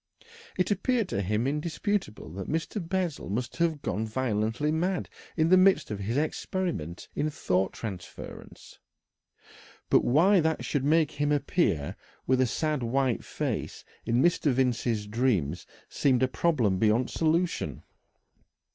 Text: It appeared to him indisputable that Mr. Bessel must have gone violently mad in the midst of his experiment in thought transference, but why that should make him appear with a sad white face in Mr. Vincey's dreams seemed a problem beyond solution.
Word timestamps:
It 0.57 0.71
appeared 0.71 1.07
to 1.09 1.21
him 1.21 1.45
indisputable 1.45 2.33
that 2.33 2.49
Mr. 2.49 2.81
Bessel 2.81 3.29
must 3.29 3.57
have 3.57 3.83
gone 3.83 4.07
violently 4.07 4.71
mad 4.71 5.07
in 5.37 5.49
the 5.49 5.57
midst 5.57 5.91
of 5.91 5.99
his 5.99 6.17
experiment 6.17 7.07
in 7.13 7.29
thought 7.29 7.71
transference, 7.73 8.79
but 9.91 10.03
why 10.03 10.39
that 10.39 10.65
should 10.65 10.83
make 10.83 11.11
him 11.11 11.31
appear 11.31 11.95
with 12.25 12.41
a 12.41 12.47
sad 12.47 12.81
white 12.81 13.23
face 13.23 13.85
in 14.03 14.23
Mr. 14.23 14.51
Vincey's 14.51 15.05
dreams 15.05 15.67
seemed 15.87 16.23
a 16.23 16.27
problem 16.27 16.79
beyond 16.79 17.11
solution. 17.11 17.83